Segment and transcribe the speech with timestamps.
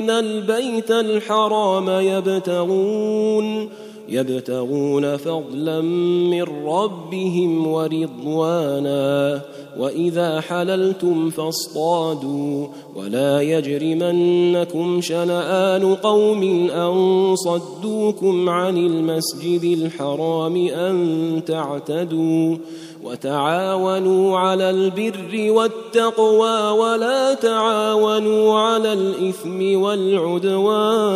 [0.00, 3.68] آمين البيت الحرام يبتغون
[4.08, 9.40] يبتغون فضلا من ربهم ورضوانا.
[9.78, 12.66] وإذا حللتم فاصطادوا.
[12.96, 22.56] ولا يجرمنكم شنآن قوم أن صدوكم عن المسجد الحرام أن تعتدوا.
[23.04, 31.10] وتعاونوا على البر والتقوى ولا تعاونوا على الإثم والعدوان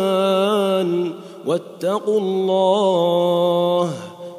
[1.47, 3.93] واتقوا الله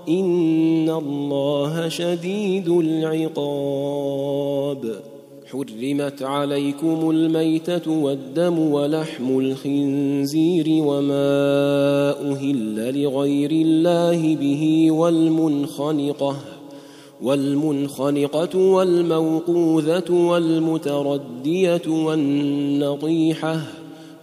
[0.09, 4.27] إن الله شديد العقاب
[5.47, 16.37] حرمت عليكم الميتة والدم ولحم الخنزير وما أهل لغير الله به والمنخنقة
[17.23, 23.61] والمنخنقة والموقوذة والمتردية والنطيحة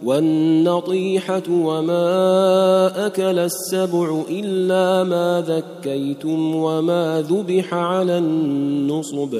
[0.03, 9.37] والنطيحة وما أكل السبع إلا ما ذكيتم وما ذبح على النصب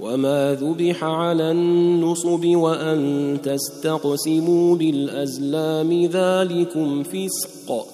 [0.00, 7.93] وما ذبح على النصب وأن تستقسموا بالأزلام ذلكم فسق.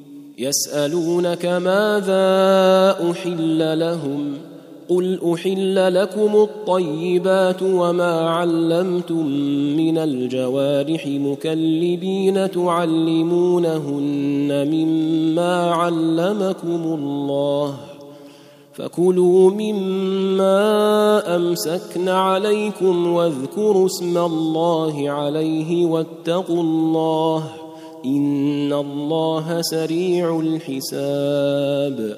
[0.41, 4.33] يسألونك ماذا أحل لهم
[4.89, 9.25] قل أحل لكم الطيبات وما علمتم
[9.77, 13.87] من الجوارح مكلبين تعلمونهن
[14.71, 17.75] مما علمكم الله
[18.73, 20.55] فكلوا مما
[21.35, 27.60] أمسكن عليكم واذكروا اسم الله عليه واتقوا الله
[28.05, 32.17] ان الله سريع الحساب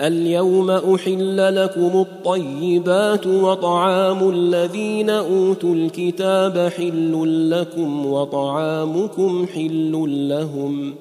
[0.00, 10.94] اليوم احل لكم الطيبات وطعام الذين اوتوا الكتاب حل لكم وطعامكم حل لهم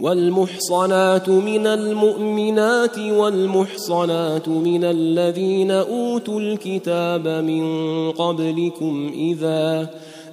[0.00, 7.64] والمحصنات من المؤمنات والمحصنات من الذين اوتوا الكتاب من
[8.10, 9.90] قبلكم اذا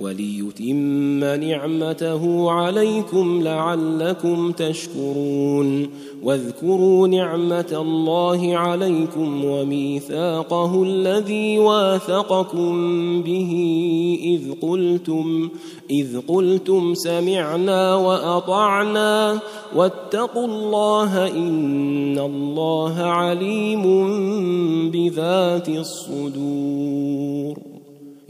[0.00, 5.88] وليتم نعمته عليكم لعلكم تشكرون.
[6.22, 12.72] واذكروا نعمة الله عليكم وميثاقه الذي واثقكم
[13.22, 13.52] به
[14.24, 15.48] إذ قلتم
[15.90, 19.40] إذ قلتم سمعنا وأطعنا.
[19.76, 23.82] واتقوا الله إن الله عليم
[24.90, 27.73] بذات الصدور.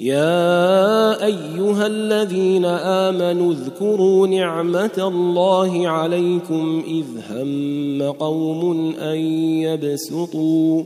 [0.00, 9.18] يا أيها الذين آمنوا اذكروا نعمة الله عليكم إذ هم قوم أن
[9.60, 10.84] يبسطوا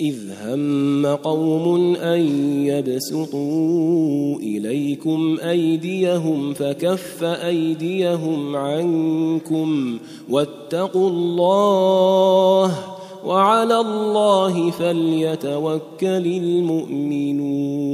[0.00, 2.20] إذ هم قوم أن
[2.66, 9.98] يبسطوا إليكم أيديهم فكف أيديهم عنكم
[10.30, 17.90] واتقوا الله وعلى الله فليتوكل المؤمنون.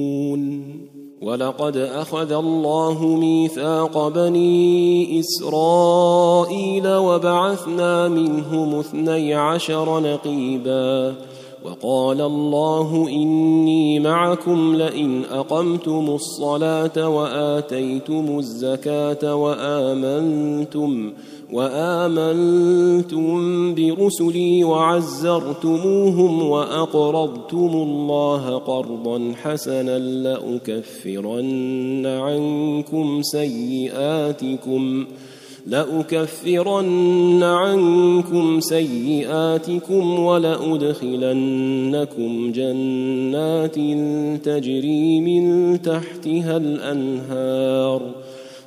[1.23, 11.15] ولقد أخذ الله ميثاق بني إسرائيل وبعثنا منهم اثني عشر نقيبا.
[11.67, 21.13] وقال الله إني معكم لئن أقمتم الصلاة وآتيتم الزكاة وآمنتم
[21.53, 23.35] وآمنتم
[23.75, 31.47] برسلي وعزرتموهم وأقرضتم الله قرضا حسنا لأكفرن
[32.07, 35.07] عنكم سيئاتكم
[35.67, 41.33] لأكفرن عنكم سيئاتكم ولأدخلنكم
[42.53, 43.75] جنات
[44.45, 48.26] تجري من تحتها الأنهار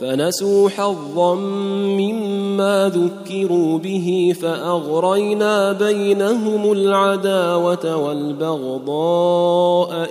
[0.00, 9.34] فنسوا حظا مما ذكروا به فأغرينا بينهم العداوة والبغضاء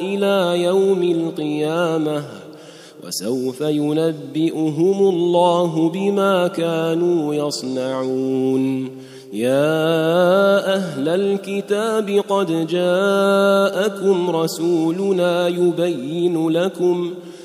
[0.02, 2.24] إلى يوم القيامة
[3.08, 8.90] وسوف ينبئهم الله بما كانوا يصنعون
[9.34, 17.14] يا أهل الكتاب قد جاءكم رسولنا يبين لكم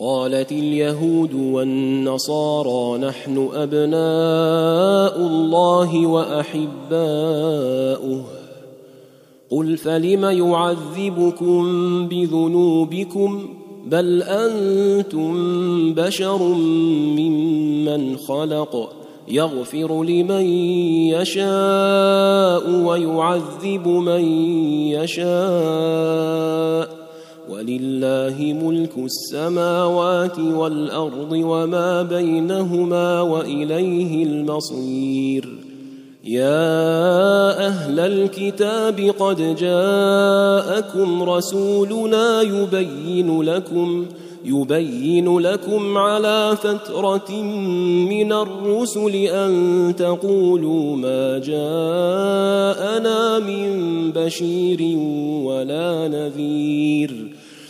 [0.00, 8.24] وقالت اليهود والنصارى نحن أبناء الله وأحباؤه.
[9.50, 11.62] قل فلم يعذبكم
[12.08, 13.48] بذنوبكم؟
[13.86, 15.34] بل أنتم
[15.94, 16.42] بشر
[17.18, 18.92] ممن خلق.
[19.28, 20.44] يغفر لمن
[21.10, 24.24] يشاء ويعذب من
[24.88, 26.97] يشاء.
[27.50, 35.48] ولله ملك السماوات والأرض وما بينهما وإليه المصير.
[36.24, 44.06] يا أهل الكتاب قد جاءكم رسولنا يبين لكم
[44.44, 47.42] يبين لكم على فترة
[48.10, 53.70] من الرسل أن تقولوا ما جاءنا من
[54.12, 54.98] بشير
[55.44, 57.37] ولا نذير.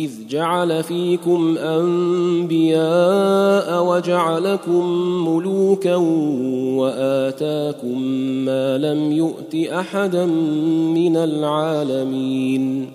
[0.00, 2.78] إذ جعل فيكم أنبياء
[3.84, 4.84] وجعلكم
[5.28, 5.96] ملوكا
[6.76, 8.02] وآتاكم
[8.44, 10.26] ما لم يؤت أحدا
[10.94, 12.90] من العالمين.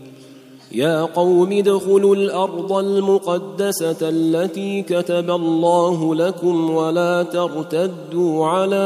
[0.71, 8.85] يا قوم ادخلوا الأرض المقدسة التي كتب الله لكم ولا ترتدوا على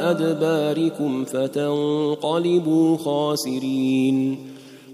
[0.00, 4.51] أدباركم فتنقلبوا خاسرين.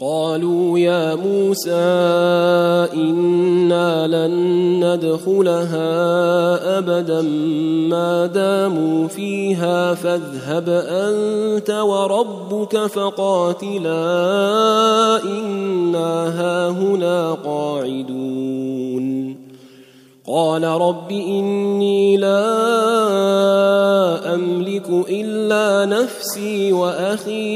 [0.00, 1.72] قالوا يا موسى
[2.94, 4.34] إنا لن
[4.84, 5.88] ندخلها
[6.78, 7.22] أبدا
[7.88, 13.94] ما داموا فيها فاذهب أنت وربك فقاتلا
[15.24, 19.36] إنا هاهنا قاعدون.
[20.28, 22.44] قال رب إني لا
[24.34, 27.55] أملك إلا نفسي وأخي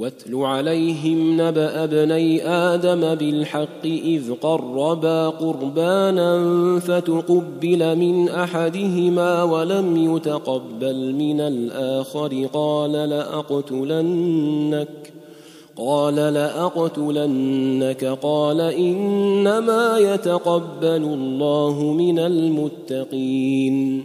[0.00, 6.40] واتل عليهم نبأ ابني آدم بالحق إذ قربا قربانا
[6.80, 14.88] فتقبل من أحدهما ولم يتقبل من الآخر قال لأقتلنك
[15.76, 24.04] قال لأقتلنك قال إنما يتقبل الله من المتقين.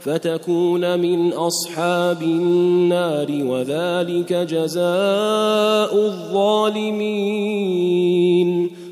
[0.00, 7.68] فتكون من أصحاب النار وذلك جزاء الظالمين.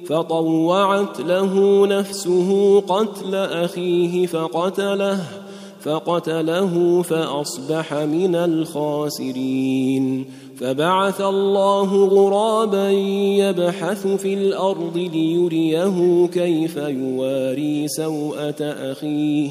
[0.07, 5.21] فطوعت له نفسه قتل أخيه فقتله
[5.81, 10.25] فقتله فأصبح من الخاسرين.
[10.61, 19.51] فبعث الله غرابا يبحث في الأرض ليريه كيف يواري سوءة أخيه.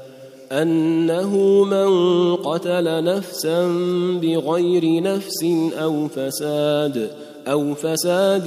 [0.51, 1.89] أنه من
[2.35, 3.67] قتل نفسا
[4.21, 5.45] بغير نفس
[5.81, 7.09] أو فساد
[7.47, 8.43] أو فساد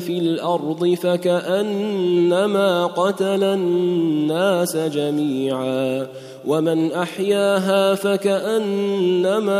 [0.00, 6.06] في الأرض فكأنما قتل الناس جميعا
[6.46, 9.54] ومن أحياها فكأنما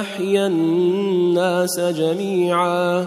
[0.00, 3.06] أحيا الناس جميعا.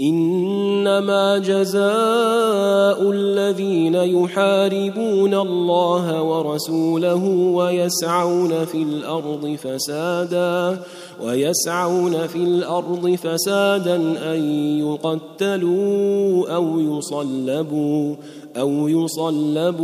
[0.00, 10.80] إنما جزاء الذين يحاربون الله ورسوله ويسعون في الأرض فسادا
[11.24, 13.96] ويسعون في الأرض فسادا
[14.34, 14.42] أن
[14.78, 18.14] يقتلوا أو يصلبوا
[18.56, 19.80] أو يصلبوا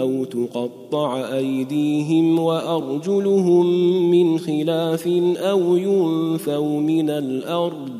[0.00, 3.66] أو تقطع أيديهم وأرجلهم
[4.10, 7.99] من خلاف أو ينفوا من الأرض.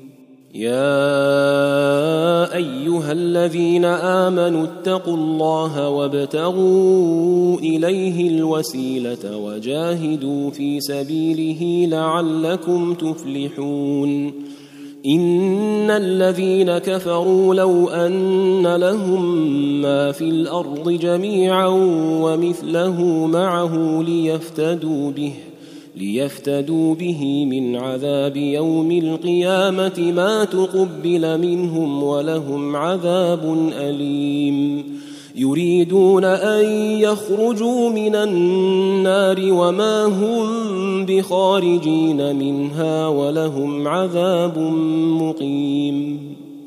[0.55, 0.81] يا
[2.55, 14.33] ايها الذين امنوا اتقوا الله وابتغوا اليه الوسيله وجاهدوا في سبيله لعلكم تفلحون
[15.05, 21.67] ان الذين كفروا لو ان لهم ما في الأرض جميعا
[22.21, 25.33] ومثله معه ليفتدوا به
[25.95, 34.83] ليفتدوا به من عذاب يوم القيامة ما تقبل منهم ولهم عذاب أليم.
[35.35, 36.65] يريدون أن
[36.99, 40.45] يخرجوا من النار وما هم
[41.05, 44.57] بخارجين منها ولهم عذاب
[45.21, 46.30] مقيم.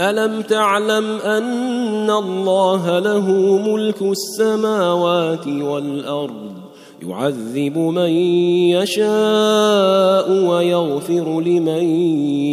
[0.00, 3.30] ألم تعلم أن الله له
[3.68, 6.52] ملك السماوات والأرض
[7.02, 8.10] يعذب من
[8.70, 11.84] يشاء ويغفر لمن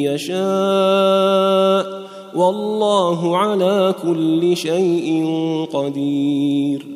[0.04, 1.98] يشاء
[2.36, 5.26] والله على كل شيء
[5.74, 6.88] قدير.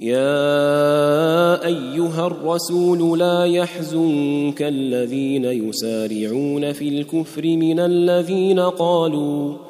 [0.00, 9.69] يا أيها الرسول لا يحزنك الذين يسارعون في الكفر من الذين قالوا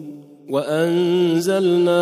[0.51, 2.01] وأنزلنا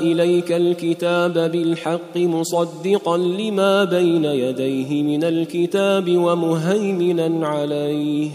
[0.00, 8.30] إليك الكتاب بالحق مصدقا لما بين يديه من الكتاب ومهيمنا عليه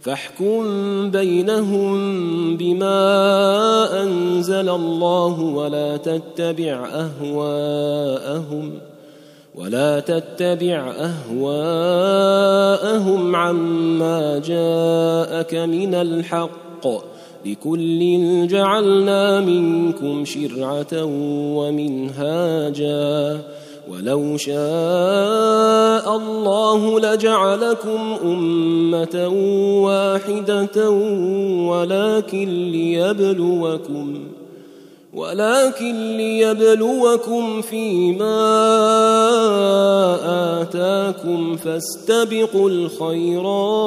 [0.00, 1.96] فاحكم بينهم
[2.56, 6.88] بما أنزل الله ولا تتبع
[7.22, 8.72] أهواءهم
[9.54, 10.94] ولا تتبع
[11.30, 12.46] أهواءهم
[13.36, 17.15] عما جاءك من الحق
[17.46, 21.04] لكل جعلنا منكم شرعة
[21.56, 23.40] ومنهاجا.
[23.90, 29.28] ولو شاء الله لجعلكم أمة
[29.84, 30.90] واحدة
[31.70, 34.20] ولكن ليبلوكم
[35.14, 38.36] ولكن ليبلوكم فيما
[40.62, 43.86] آتاكم فاستبقوا الخيرات.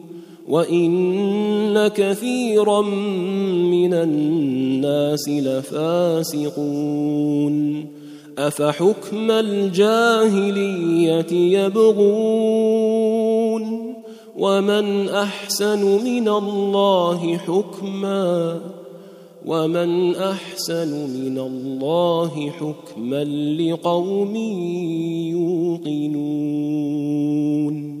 [0.51, 2.81] وان كثيرا
[3.71, 6.75] من الناس لفاسقون
[8.37, 13.11] افحكم الجاهليه يبغون
[14.37, 18.59] ومن احسن من الله حكما
[19.45, 23.23] ومن احسن من الله حكما
[23.59, 24.35] لقوم
[25.85, 28.00] يوقنون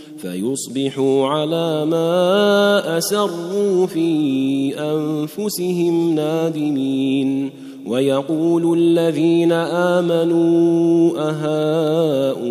[0.21, 7.49] فيصبحوا على ما أسروا في أنفسهم نادمين.
[7.87, 12.43] ويقول الذين آمنوا أهؤلاء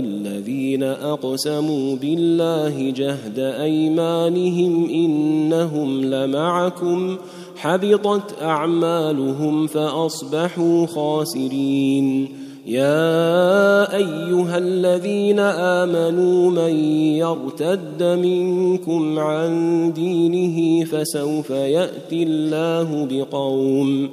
[0.00, 7.16] الذين أقسموا بالله جهد أيمانهم إنهم لمعكم.
[7.56, 12.45] حبطت أعمالهم فأصبحوا خاسرين.
[12.66, 16.74] يا أيها الذين آمنوا من
[17.14, 24.08] يرتد منكم عن دينه فسوف يأتي الله بقوم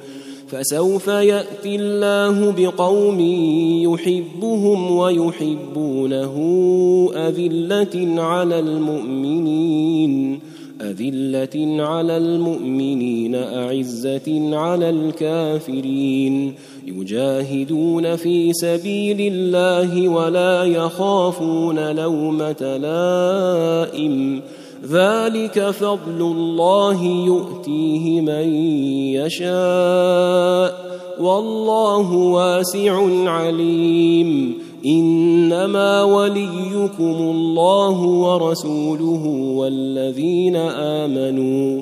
[0.48, 3.20] فسوف يأتي الله بقوم
[3.90, 6.36] يحبهم ويحبونه
[7.16, 10.40] أذلة على المؤمنين
[10.82, 16.54] أذلة على المؤمنين أعزة على الكافرين
[16.88, 24.42] يجاهدون في سبيل الله ولا يخافون لومة لائم.
[24.92, 28.56] ذلك فضل الله يؤتيه من
[29.16, 30.94] يشاء.
[31.20, 34.58] والله واسع عليم.
[34.86, 41.82] إنما وليكم الله ورسوله والذين آمنوا.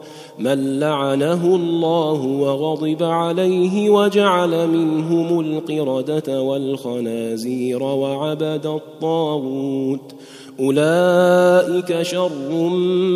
[0.43, 10.15] من لعنه الله وغضب عليه وجعل منهم القردة والخنازير وعبد الطاغوت.
[10.59, 12.69] أولئك شر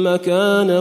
[0.03, 0.79] مكانا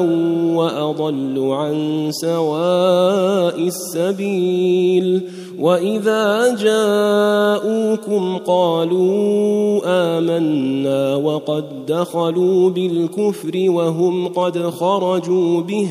[0.54, 5.22] وأضل عن سواء السبيل.
[5.59, 15.88] وإذا جاءوكم قالوا آمنا وقد دخلوا بالكفر وهم قد خرجوا به.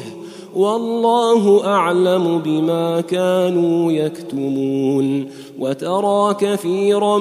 [0.56, 5.26] والله أعلم بما كانوا يكتمون
[5.60, 7.18] وترى كثيرا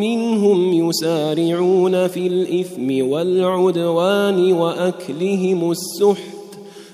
[0.00, 6.38] منهم يسارعون في الإثم والعدوان وأكلهم السحت.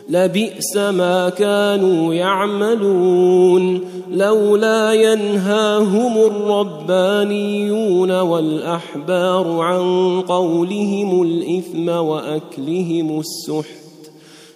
[0.08, 3.80] لبئس ما كانوا يعملون.
[4.10, 13.83] لولا ينهاهم الربانيون والأحبار عن قولهم الإثم وأكلهم السحت.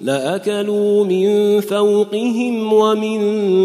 [0.00, 3.20] لأكلوا من فوقهم ومن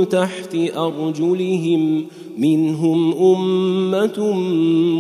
[0.10, 2.06] تحت أرجلهم
[2.38, 4.32] منهم أمة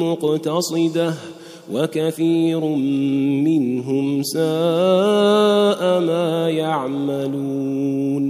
[0.03, 1.13] مقتصدة
[1.73, 2.59] وكثير
[3.45, 8.25] منهم ساء ما يعملون.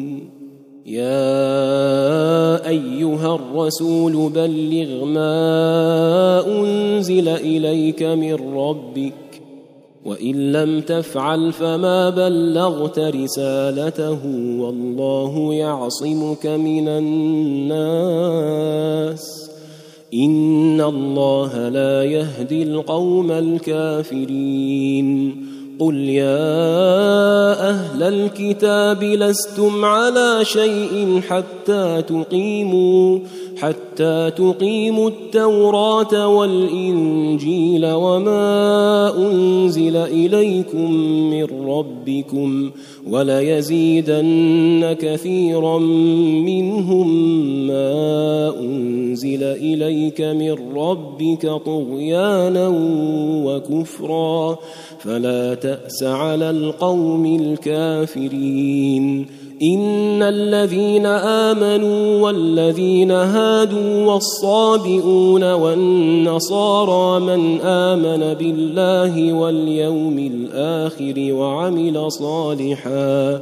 [0.86, 9.25] يا أيها الرسول بلغ ما أنزل إليك من ربك
[10.06, 14.20] وإن لم تفعل فما بلغت رسالته
[14.60, 18.16] والله يعصمك من الناس.
[20.14, 25.46] إن الله لا يهدي القوم الكافرين.
[25.80, 33.20] قل يا أهل الكتاب لستم على شيء حتى تقيموا
[33.58, 40.92] حتى تقيموا التوراة والإنجيل وما أنزل إليكم
[41.30, 42.72] من ربكم
[43.10, 45.80] وليزيدن كثيرا
[46.48, 47.08] منهم
[47.68, 52.72] ما أنزل إليك من ربك طغيانا
[53.46, 54.58] وكفرا.
[55.06, 59.28] فلا تأس على القوم الكافرين.
[59.64, 73.42] إن الذين آمنوا والذين هادوا والصابئون والنصارى من آمن بالله واليوم الآخر وعمل صالحا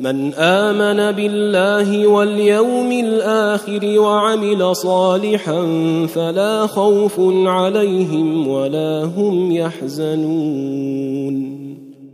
[0.00, 5.66] من آمن بالله واليوم الآخر وعمل صالحا
[6.14, 11.58] فلا خوف عليهم ولا هم يحزنون.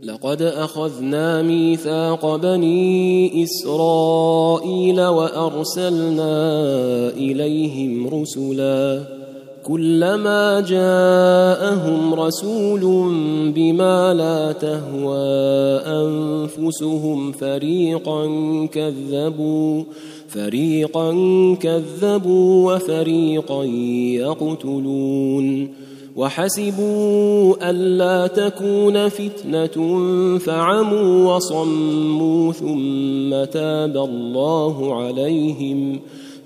[0.03, 6.33] لقد أخذنا ميثاق بني إسرائيل وأرسلنا
[7.17, 9.24] إليهم رسلا
[9.67, 12.81] كلما جاءهم رسول
[13.55, 15.17] بما لا تهوى
[15.85, 18.25] أنفسهم فريقا
[18.65, 19.83] كذبوا
[20.27, 21.11] فريقا
[21.61, 23.63] كذبوا وفريقا
[24.19, 25.69] يقتلون.
[26.15, 29.99] وحسبوا الا تكون فتنة
[30.37, 35.99] فعموا وصموا ثم تاب الله عليهم.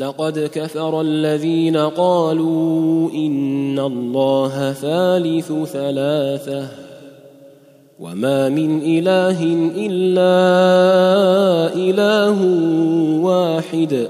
[0.00, 6.68] لقد كفر الذين قالوا إن الله ثالث ثلاثة
[8.00, 9.44] وما من إله
[9.76, 10.34] إلا
[11.74, 12.38] إله
[13.22, 14.08] واحد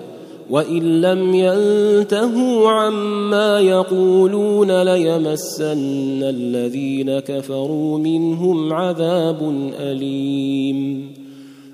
[0.51, 11.20] وإن لم ينتهوا عما يقولون ليمسن الذين كفروا منهم عذاب أليم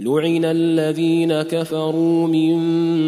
[0.00, 2.54] لعن الذين كفروا من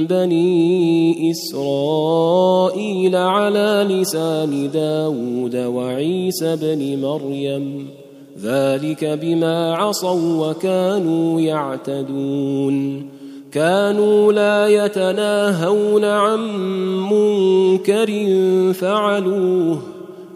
[0.07, 7.89] بني اسرائيل على لسان داود وعيسى بن مريم
[8.43, 13.09] ذلك بما عصوا وكانوا يعتدون
[13.53, 16.41] كانوا لا يتناهون عن
[17.11, 18.11] منكر
[18.73, 19.79] فعلوه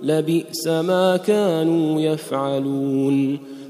[0.03, 3.39] لبئس ما كانوا يفعلون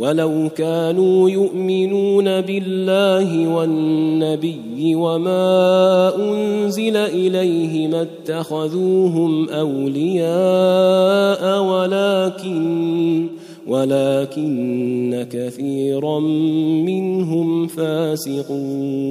[0.00, 10.22] ولو كانوا يؤمنون بالله والنبي وما أنزل إليه ما اتخذوهم أولياء
[11.62, 13.26] ولكن
[13.68, 16.20] ولكن كثيرا
[16.86, 19.10] منهم فاسقون.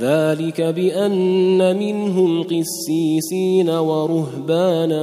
[0.00, 5.02] ذلك بأن منهم قسيسين ورهبانا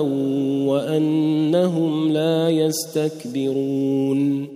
[0.67, 4.47] وأنهم لا يستكبرون.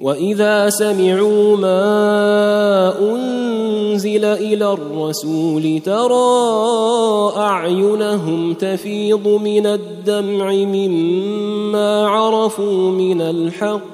[0.00, 13.93] وإذا سمعوا ما أنزل إلى الرسول ترى أعينهم تفيض من الدمع مما عرفوا من الحق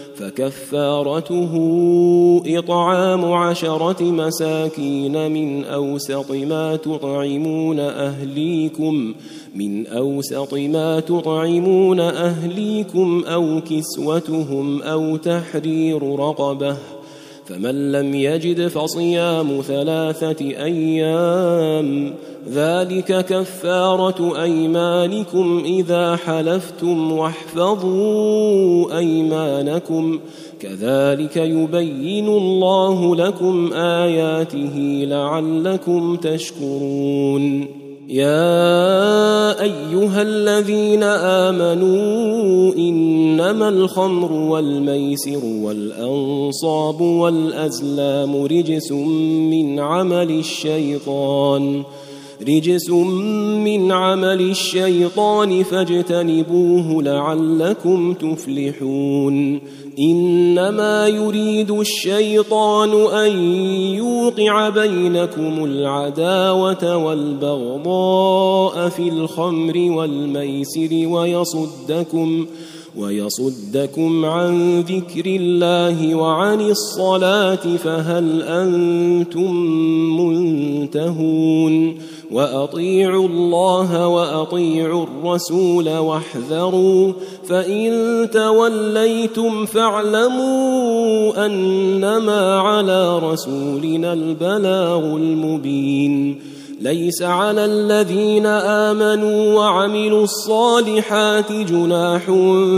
[0.21, 1.53] فكفارته
[2.45, 9.13] إطعام عشرة مساكين من أوسط ما تطعمون أهليكم
[9.55, 16.77] من أوسط ما تطعمون أهليكم أو كسوتهم أو تحرير رقبة.
[17.45, 22.13] فمن لم يجد فصيام ثلاثة أيام
[22.49, 30.19] ذلك كفارة أيمانكم إذا حلفتم واحفظوا أيمانكم.
[30.59, 37.67] كذلك يبين الله لكم آياته لعلكم تشكرون.
[38.09, 51.83] يا أيها الذين آمنوا إنما الخمر والميسر والأنصاب والأزلام رجس من عمل الشيطان.
[52.47, 59.61] رجس من عمل الشيطان فاجتنبوه لعلكم تفلحون.
[59.99, 63.37] إنما يريد الشيطان أن
[63.95, 72.45] يوقع بينكم العداوة والبغضاء في الخمر والميسر ويصدكم
[72.97, 79.55] ويصدكم عن ذكر الله وعن الصلاة فهل أنتم
[80.19, 81.95] منتهون.
[82.31, 87.13] وأطيعوا الله وأطيعوا الرسول واحذروا
[87.49, 87.91] فإن
[88.33, 96.39] توليتم فاعلموا أنما على رسولنا البلاغ المبين.
[96.81, 102.21] ليس على الذين آمنوا وعملوا الصالحات جناح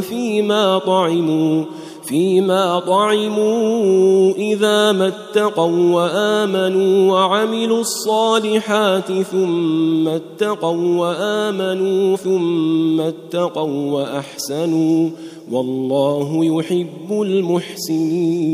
[0.01, 1.63] فيما طعموا.
[2.05, 15.09] فيما طعموا إذا ما اتقوا وآمنوا وعملوا الصالحات ثم اتقوا وآمنوا ثم اتقوا وأحسنوا
[15.51, 18.53] والله يحب المحسنين.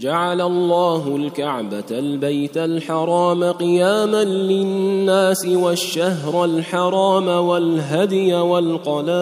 [0.00, 9.14] جعل الله الكعبة البيت الحرام قياما للناس والشهر الحرام والهدي والقلائد.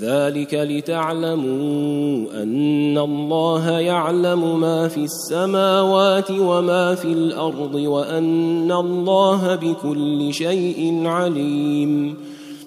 [0.00, 11.06] ذلك لتعلموا أن الله يعلم ما في السماوات وما في الأرض وأن الله بكل شيء
[11.06, 12.16] عليم.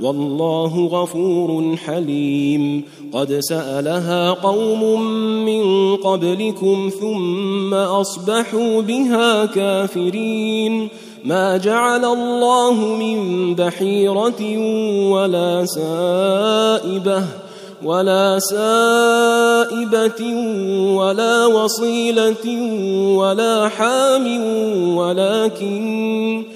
[0.00, 2.82] والله غفور حليم.
[3.12, 5.00] قد سألها قوم
[5.44, 10.88] من قبلكم ثم أصبحوا بها كافرين.
[11.24, 14.58] ما جعل الله من بحيرة
[15.10, 17.22] ولا سائبة
[17.84, 20.22] ولا سائبة
[20.94, 22.46] ولا وصيلة
[23.16, 24.26] ولا حام
[24.96, 26.55] ولكن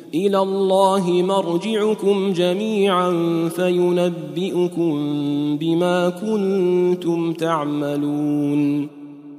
[0.13, 3.11] إلى الله مرجعكم جميعا
[3.55, 4.93] فينبئكم
[5.57, 8.87] بما كنتم تعملون.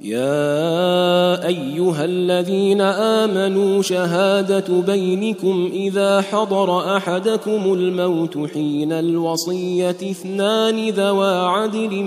[0.03, 12.03] يا أيها الذين آمنوا شهادة بينكم إذا حضر أحدكم الموت حين الوصية اثنان ذوا عدل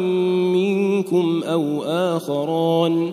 [0.56, 3.12] منكم أو آخران.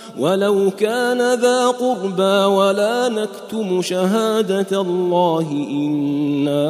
[0.19, 6.67] ولو كان ذا قربى ولا نكتم شهادة الله إنا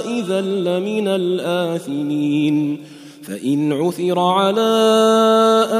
[0.00, 2.78] إذا لمن الآثمين
[3.22, 4.74] فإن عثر على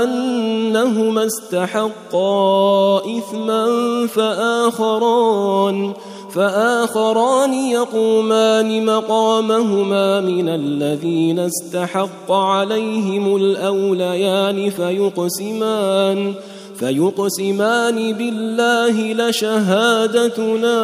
[0.02, 3.66] أنهما استحقا إثما
[4.06, 5.92] فآخران
[6.34, 16.34] فآخران يقومان مقامهما من الذين استحق عليهم الأوليان فيقسمان
[16.76, 20.74] فيقسمان بالله لشهادتنا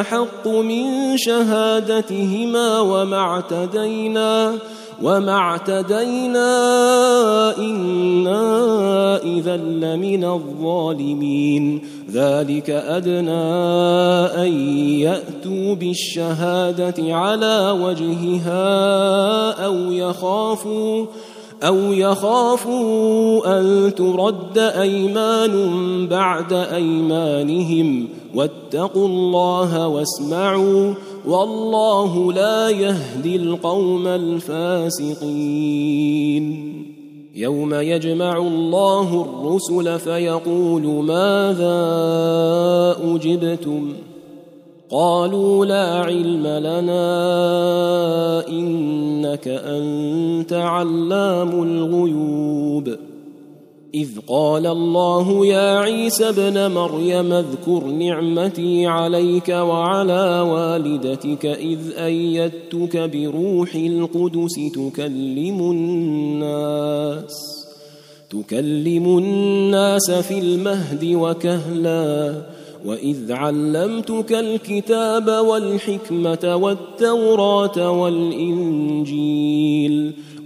[0.00, 4.54] أحق من شهادتهما وما اعتدينا
[5.02, 6.48] وما اعتدينا
[7.58, 11.82] إنا إذا لمن الظالمين.
[12.12, 13.44] ذلك أدنى
[14.46, 14.52] أن
[15.00, 18.64] يأتوا بالشهادة على وجهها
[19.64, 21.06] أو يخافوا
[21.64, 25.52] أو يخافوا أن ترد أيمان
[26.08, 30.94] بعد أيمانهم واتقوا الله واسمعوا
[31.26, 35.24] والله لا يهدي القوم الفاسقين
[37.34, 41.76] يوم يجمع الله الرسل فيقول ماذا
[43.04, 43.92] أجبتم؟
[44.94, 46.98] قالوا لا علم لنا
[48.48, 52.96] إنك أنت علام الغيوب.
[53.94, 63.74] إذ قال الله يا عيسى ابن مريم اذكر نعمتي عليك وعلى والدتك إذ أيدتك بروح
[63.74, 67.34] القدس تكلم الناس
[68.30, 72.34] تكلم الناس في المهد وكهلا.
[72.84, 79.14] واذ علمتك الكتاب والحكمه والتوراه والانجيل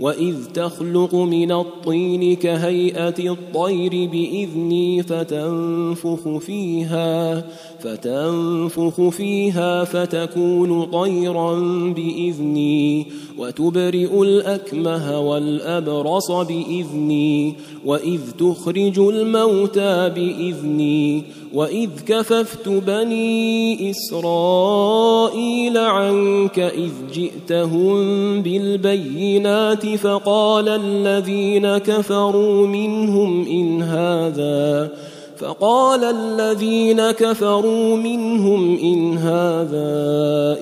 [0.00, 7.44] واذ تخلق من الطين كهيئه الطير باذني فتنفخ فيها
[7.80, 11.54] فتنفخ فيها فتكون طيرا
[11.96, 13.06] باذني
[13.38, 21.22] وتبرئ الاكمه والابرص باذني واذ تخرج الموتى باذني
[21.54, 27.98] واذ كففت بني اسرائيل عنك اذ جئتهم
[28.42, 34.90] بالبينات فقال الذين كفروا منهم إن هذا
[35.38, 39.98] فقال الذين كفروا منهم إن هذا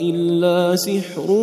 [0.00, 1.42] إلا سحر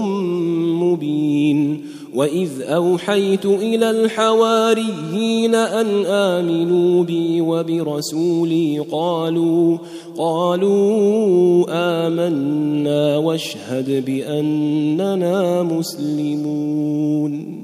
[0.82, 9.78] مبين وإذ أوحيت إلى الحواريين أن آمنوا بي وبرسولي قالوا
[10.18, 17.64] قالوا آمنا واشهد بأننا مسلمون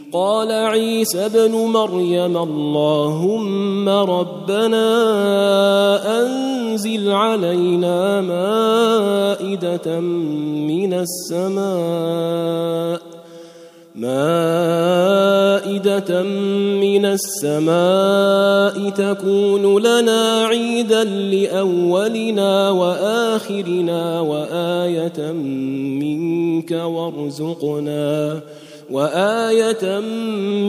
[0.13, 4.87] قال عيسى ابن مريم اللهم ربنا
[6.21, 13.01] أنزل علينا مائدة من السماء
[13.95, 14.63] مائدة
[16.81, 25.31] من السماء تكون لنا عيدا لأولنا وآخرنا وآية
[26.01, 28.39] منك وارزقنا
[28.91, 29.99] وآية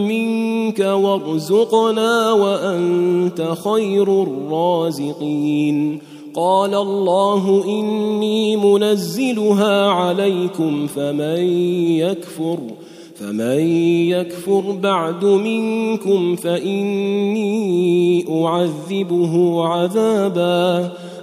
[0.09, 5.99] منك وارزقنا وأنت خير الرازقين.
[6.35, 11.45] قال الله إني منزلها عليكم فمن
[11.99, 12.59] يكفر
[13.21, 13.61] فمن
[14.09, 20.93] يكفر بعد منكم فإني أعذبه عذابا.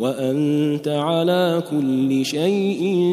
[0.00, 3.06] وأنت على كل شيء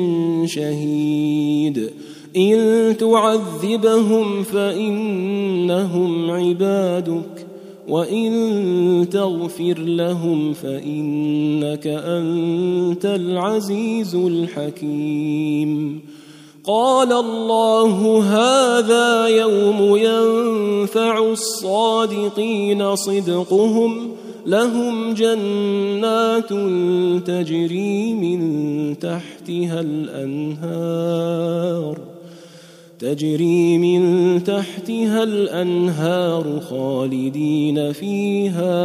[0.45, 1.89] شهيد.
[2.37, 7.47] إن تعذبهم فإنهم عبادك
[7.87, 16.01] وإن تغفر لهم فإنك أنت العزيز الحكيم.
[16.67, 24.16] قال الله هذا يوم ينفع الصادقين صدقهم
[24.47, 26.49] لهم جنات
[27.27, 31.37] تجري من تحتها الأنهار
[32.99, 38.75] تجري من تحتها الأنهار خالدين فيها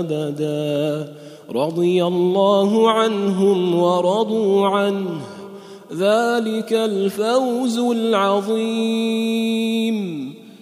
[0.00, 1.12] أبدا.
[1.50, 5.20] رضي الله عنهم ورضوا عنه.
[5.92, 9.12] ذلك الفوز العظيم.